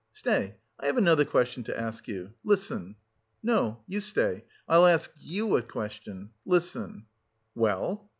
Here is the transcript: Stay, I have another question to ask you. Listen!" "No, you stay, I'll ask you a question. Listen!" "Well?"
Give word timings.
Stay, 0.13 0.55
I 0.79 0.87
have 0.87 0.97
another 0.97 1.25
question 1.25 1.63
to 1.65 1.79
ask 1.79 2.07
you. 2.07 2.33
Listen!" 2.43 2.95
"No, 3.43 3.83
you 3.85 4.01
stay, 4.01 4.45
I'll 4.67 4.87
ask 4.87 5.11
you 5.15 5.55
a 5.57 5.61
question. 5.61 6.31
Listen!" 6.43 7.05
"Well?" 7.53 8.09